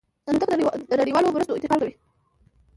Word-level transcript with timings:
الوتکه 0.29 0.55
د 0.89 0.91
نړیوالو 1.01 1.33
مرستو 1.35 1.55
انتقال 1.57 1.79
کوي. 1.81 1.93